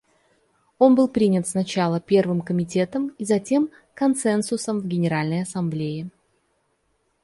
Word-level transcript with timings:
Он 0.79 0.95
был 0.95 1.07
принят 1.07 1.47
сначала 1.47 1.99
Первым 1.99 2.41
комитетом 2.41 3.09
и 3.19 3.23
затем 3.23 3.69
консенсусом 3.93 4.79
в 4.79 4.87
Генеральной 4.87 5.43
Ассамблее. 5.43 6.09